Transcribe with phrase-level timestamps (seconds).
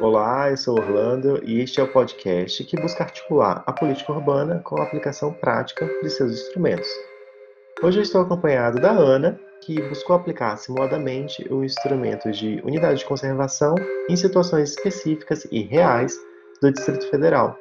[0.00, 4.60] Olá, eu sou Orlando e este é o podcast que busca articular a política urbana
[4.60, 6.88] com a aplicação prática de seus instrumentos.
[7.82, 13.06] Hoje eu estou acompanhado da Ana, que buscou aplicar simuladamente o instrumento de unidade de
[13.06, 13.74] conservação
[14.08, 16.16] em situações específicas e reais
[16.62, 17.58] do Distrito Federal,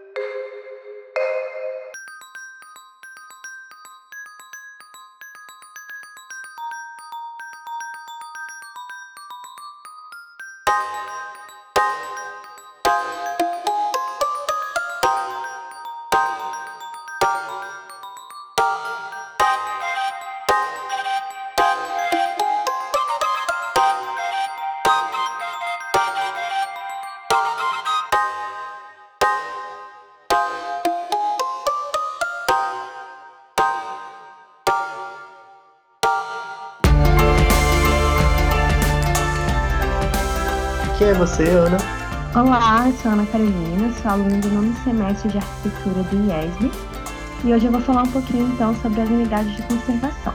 [40.98, 41.78] Quem é você, Ana?
[42.34, 46.72] Olá, eu sou Ana Carolina, sou aluna do nono semestre de arquitetura do IESB
[47.46, 50.34] e hoje eu vou falar um pouquinho então sobre as unidades de conservação.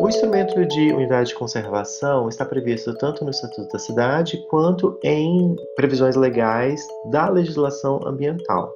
[0.00, 5.54] O instrumento de unidade de conservação está previsto tanto no Estatuto da Cidade quanto em
[5.76, 8.72] previsões legais da legislação ambiental.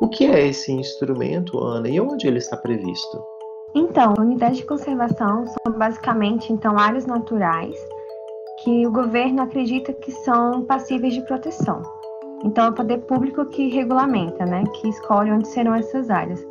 [0.00, 3.31] O que é esse instrumento, Ana, e onde ele está previsto?
[3.74, 7.74] Então, unidades de conservação são basicamente então áreas naturais
[8.62, 11.82] que o governo acredita que são passíveis de proteção.
[12.44, 16.44] Então, é o poder público que regulamenta, né, que escolhe onde serão essas áreas.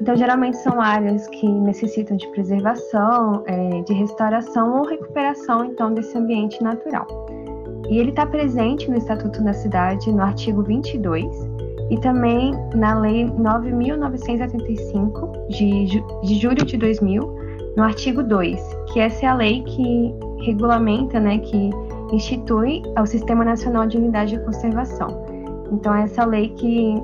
[0.00, 6.16] Então, geralmente são áreas que necessitam de preservação, é, de restauração ou recuperação, então, desse
[6.16, 7.06] ambiente natural.
[7.88, 11.47] E ele está presente no Estatuto da Cidade, no artigo 22,
[11.90, 17.38] e também na Lei 9.985, de, de julho de 2000,
[17.76, 18.60] no artigo 2,
[18.92, 21.70] que essa é a lei que regulamenta, né, que
[22.12, 25.24] institui o Sistema Nacional de Unidade de Conservação.
[25.70, 26.94] Então, é essa lei que,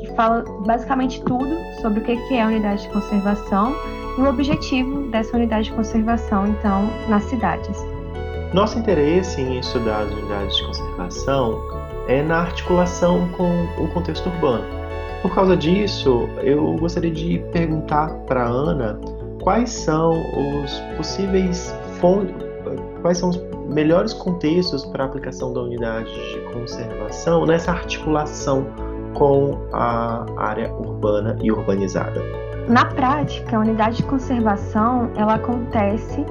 [0.00, 3.72] que fala basicamente tudo sobre o que é a unidade de conservação
[4.18, 7.78] e o objetivo dessa unidade de conservação, então, nas cidades.
[8.52, 14.64] Nosso interesse em estudar as unidades de conservação é na articulação com o contexto urbano.
[15.22, 19.00] Por causa disso, eu gostaria de perguntar para Ana
[19.42, 22.34] quais são os possíveis fontes,
[23.00, 28.66] quais são os melhores contextos para a aplicação da unidade de conservação nessa articulação
[29.14, 32.20] com a área urbana e urbanizada.
[32.68, 36.24] Na prática, a unidade de conservação ela acontece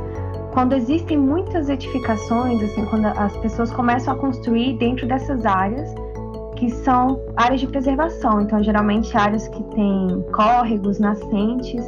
[0.54, 5.94] quando existem muitas edificações, assim, quando as pessoas começam a construir dentro dessas áreas
[6.56, 11.84] que são áreas de preservação, então geralmente áreas que têm córregos, nascentes,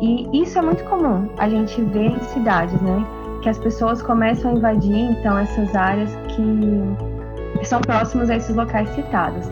[0.00, 3.04] e isso é muito comum a gente vê em cidades, né?
[3.42, 8.88] Que as pessoas começam a invadir então essas áreas que são próximas a esses locais
[8.90, 9.48] citados.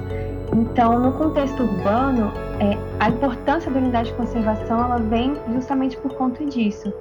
[0.52, 6.14] Então, no contexto urbano, é, a importância da unidade de conservação ela vem justamente por
[6.14, 6.92] conta disso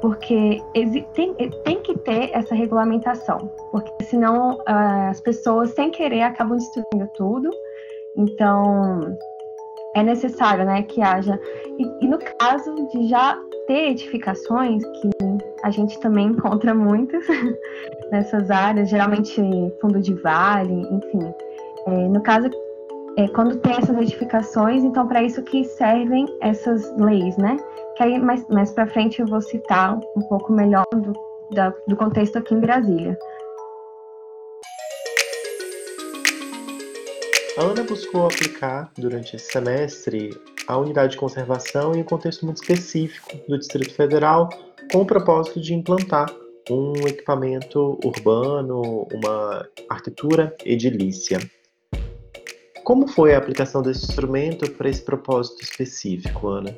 [0.00, 0.62] porque
[1.14, 7.10] tem, tem que ter essa regulamentação, porque senão uh, as pessoas, sem querer, acabam destruindo
[7.14, 7.50] tudo.
[8.16, 9.00] Então,
[9.94, 11.40] é necessário né, que haja.
[11.78, 15.10] E, e, no caso de já ter edificações, que
[15.62, 17.24] a gente também encontra muitas
[18.12, 19.40] nessas áreas, geralmente
[19.80, 21.34] fundo de vale, enfim.
[21.86, 22.50] É, no caso,
[23.16, 27.56] é, quando tem essas edificações, então para isso que servem essas leis, né?
[27.96, 31.12] que aí mais, mais para frente eu vou citar um pouco melhor do,
[31.52, 33.18] da, do contexto aqui em Brasília.
[37.58, 40.30] A Ana buscou aplicar durante esse semestre
[40.68, 44.50] a unidade de conservação em um contexto muito específico do Distrito Federal,
[44.92, 46.26] com o propósito de implantar
[46.68, 51.38] um equipamento urbano, uma arquitetura edilícia.
[52.86, 56.72] Como foi a aplicação desse instrumento para esse propósito específico, Ana?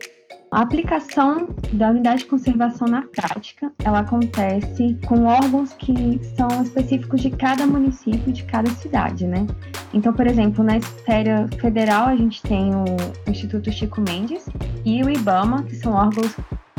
[0.50, 7.20] A aplicação da unidade de conservação na prática, ela acontece com órgãos que são específicos
[7.20, 9.46] de cada município, de cada cidade, né?
[9.92, 12.86] Então, por exemplo, na esfera federal, a gente tem o
[13.30, 14.46] Instituto Chico Mendes
[14.86, 16.34] e o IBAMA, que são órgãos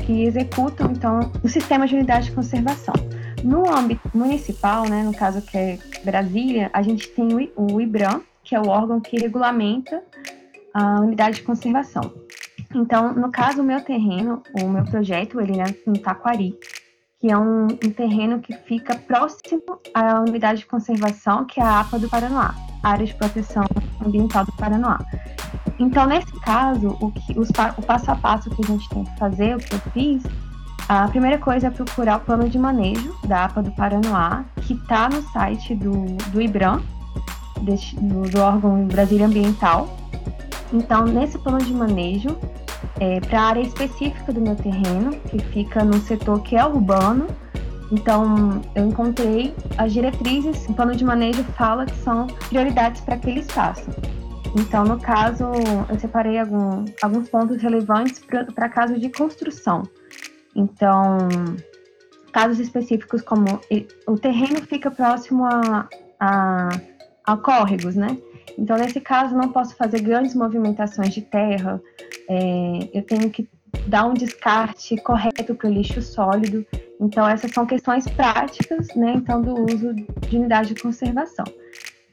[0.08, 2.96] que executam, então, o sistema de unidade de conservação.
[3.44, 8.56] No âmbito municipal, né, no caso que é Brasília, a gente tem o IBRAM, que
[8.56, 10.04] é o órgão que regulamenta
[10.74, 12.12] a unidade de conservação.
[12.74, 16.58] Então, no caso, o meu terreno, o meu projeto, ele é em Taquari,
[17.22, 19.62] que é um, um, terreno que fica próximo
[19.94, 23.66] à unidade de conservação, que é a APA do Paranoá, Área de Proteção
[24.04, 24.98] Ambiental do Paranoá.
[25.78, 29.20] Então, nesse caso, o, que, os, o passo a passo que a gente tem que
[29.20, 30.24] fazer, o que eu fiz,
[30.88, 35.08] A primeira coisa é procurar o plano de manejo da APA do Paranoá, que está
[35.08, 35.92] no site do,
[36.32, 36.82] do IBRAM,
[37.62, 39.96] do, do órgão Brasília Ambiental.
[40.72, 42.38] Então, nesse plano de manejo,
[43.00, 47.28] é, para a área específica do meu terreno, que fica no setor que é urbano,
[47.92, 53.40] então, eu encontrei as diretrizes, o plano de manejo fala que são prioridades para aquele
[53.40, 53.90] espaço.
[54.56, 55.46] Então, no caso,
[55.90, 58.22] eu separei algum, alguns pontos relevantes
[58.54, 59.84] para casos de construção.
[60.56, 61.18] Então,
[62.32, 63.60] casos específicos como
[64.08, 65.88] o terreno fica próximo a,
[66.20, 66.70] a,
[67.34, 68.18] a córregos, né?
[68.58, 71.82] Então, nesse caso, não posso fazer grandes movimentações de terra,
[72.28, 73.48] é, eu tenho que
[73.88, 76.66] dar um descarte correto para o lixo sólido.
[77.00, 79.14] Então, essas são questões práticas, né?
[79.16, 81.46] Então, do uso de unidade de conservação.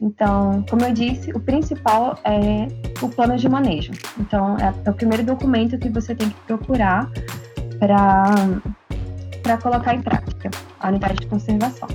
[0.00, 2.68] Então, como eu disse, o principal é
[3.02, 3.92] o plano de manejo.
[4.20, 7.10] Então, é, é o primeiro documento que você tem que procurar
[7.78, 11.88] para colocar em prática a unidade de conservação.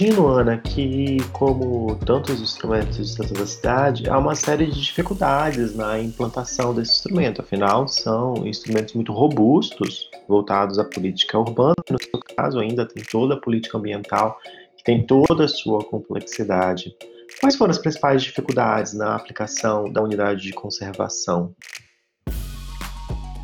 [0.00, 6.72] Imagino, Ana, que, como tantos instrumentos da cidade, há uma série de dificuldades na implantação
[6.72, 7.40] desse instrumento.
[7.40, 11.74] Afinal, são instrumentos muito robustos, voltados à política urbana.
[11.90, 14.38] No seu caso, ainda tem toda a política ambiental,
[14.76, 16.94] que tem toda a sua complexidade.
[17.40, 21.52] Quais foram as principais dificuldades na aplicação da unidade de conservação?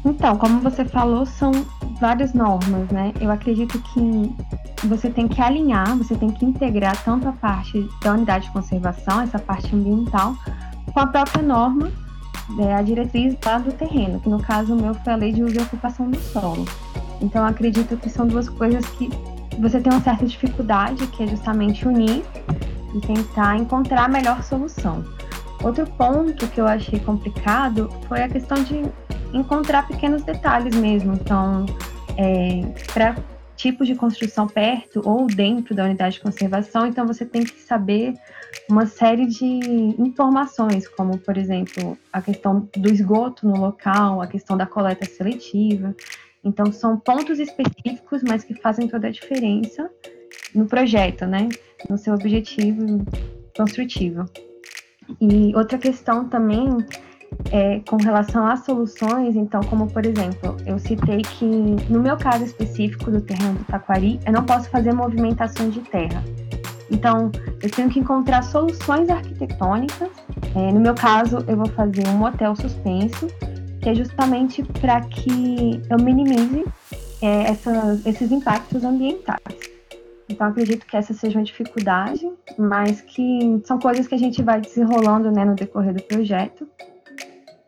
[0.05, 1.51] Então, como você falou, são
[2.05, 3.15] várias normas, né?
[3.19, 8.13] Eu acredito que você tem que alinhar, você tem que integrar tanto a parte da
[8.13, 10.37] unidade de conservação, essa parte ambiental,
[10.93, 11.91] com a própria norma,
[12.59, 15.57] né, a diretriz lá do terreno, que no caso meu foi a lei de uso
[15.57, 16.67] e ocupação do solo.
[17.23, 19.09] Então, acredito que são duas coisas que
[19.59, 22.23] você tem uma certa dificuldade, que é justamente unir
[22.95, 25.03] e tentar encontrar a melhor solução.
[25.63, 28.83] Outro ponto que eu achei complicado foi a questão de
[29.33, 31.15] encontrar pequenos detalhes mesmo.
[31.15, 31.65] Então,
[32.93, 33.17] para
[33.57, 38.15] tipos de construção perto ou dentro da unidade de conservação, então você tem que saber
[38.69, 39.47] uma série de
[39.99, 45.95] informações, como, por exemplo, a questão do esgoto no local, a questão da coleta seletiva.
[46.43, 49.91] Então, são pontos específicos, mas que fazem toda a diferença
[50.55, 51.49] no projeto, né?
[51.89, 53.05] No seu objetivo
[53.57, 54.25] construtivo.
[55.21, 56.69] E outra questão também
[57.51, 62.45] é, com relação às soluções, então, como por exemplo, eu citei que no meu caso
[62.45, 66.23] específico do terreno do Taquari, eu não posso fazer movimentações de terra.
[66.91, 67.31] Então,
[67.63, 70.11] eu tenho que encontrar soluções arquitetônicas.
[70.55, 73.27] É, no meu caso, eu vou fazer um motel suspenso,
[73.81, 76.65] que é justamente para que eu minimize
[77.23, 77.51] é,
[78.09, 79.41] esses impactos ambientais.
[80.29, 82.27] Então, acredito que essa seja uma dificuldade,
[82.59, 86.67] mas que são coisas que a gente vai desenrolando né, no decorrer do projeto,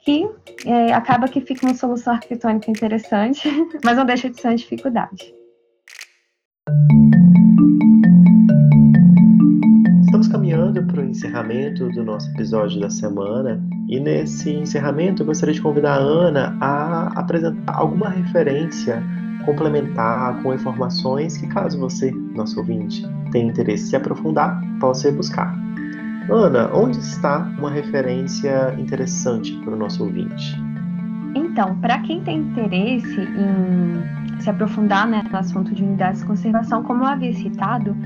[0.07, 0.25] que
[0.65, 3.49] é, acaba que fica uma solução arquitetônica interessante,
[3.85, 5.35] mas não deixa de ser uma dificuldade.
[10.05, 15.55] Estamos caminhando para o encerramento do nosso episódio da semana e nesse encerramento eu gostaria
[15.55, 19.03] de convidar a Ana a apresentar alguma referência
[19.45, 25.66] complementar com informações que, caso você, nosso ouvinte, tenha interesse em se aprofundar, possa buscar.
[26.31, 30.61] Ana, onde está uma referência interessante para o nosso ouvinte?
[31.35, 36.83] Então, para quem tem interesse em se aprofundar né, no assunto de unidades de conservação,
[36.83, 37.97] como eu havia citado,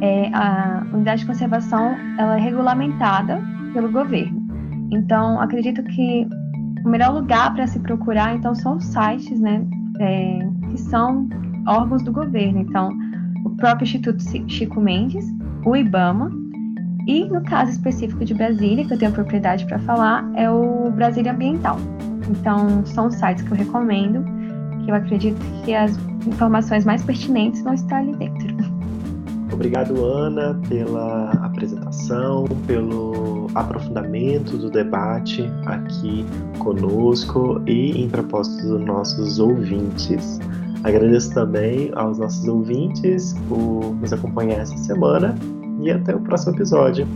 [0.00, 3.40] é, a unidade de conservação ela é regulamentada
[3.72, 4.40] pelo governo.
[4.90, 6.26] Então, acredito que
[6.84, 9.64] o melhor lugar para se procurar então são os sites né,
[10.00, 10.38] é,
[10.70, 11.28] que são
[11.66, 12.60] órgãos do governo.
[12.60, 12.90] Então,
[13.44, 15.24] o próprio Instituto Chico Mendes,
[15.64, 16.41] o IBAMA,
[17.06, 21.32] e no caso específico de Brasília, que eu tenho propriedade para falar, é o Brasília
[21.32, 21.76] Ambiental.
[22.30, 24.24] Então, são sites que eu recomendo,
[24.84, 28.72] que eu acredito que as informações mais pertinentes vão estar ali dentro.
[29.52, 36.24] Obrigado, Ana, pela apresentação, pelo aprofundamento do debate aqui
[36.58, 40.40] conosco e em propósito dos nossos ouvintes.
[40.84, 45.36] Agradeço também aos nossos ouvintes por nos acompanhar essa semana
[45.82, 47.06] e até o próximo episódio.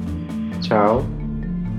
[0.61, 1.05] Tchau.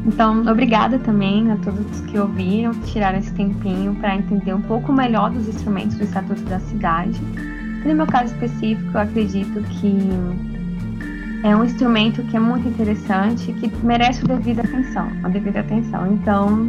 [0.05, 4.93] Então, obrigada também a todos que ouviram, que tiraram esse tempinho para entender um pouco
[4.93, 7.19] melhor dos instrumentos do Estatuto da Cidade.
[7.83, 9.97] E no meu caso específico, eu acredito que
[11.43, 16.07] é um instrumento que é muito interessante, que merece a devida atenção, a devida atenção.
[16.13, 16.67] Então,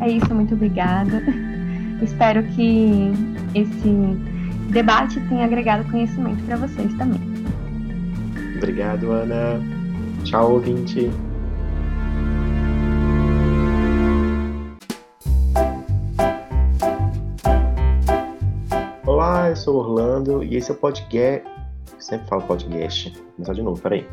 [0.00, 1.22] é isso, muito obrigada.
[2.02, 3.12] Espero que
[3.54, 3.88] esse
[4.70, 7.27] debate tenha agregado conhecimento para vocês também.
[8.58, 9.60] Obrigado, Ana.
[10.24, 11.08] Tchau, ouvinte.
[19.06, 21.48] Olá, eu sou Orlando e esse é o podcast.
[22.00, 23.10] sempre falo podcast.
[23.12, 24.06] Vou começar de novo, peraí.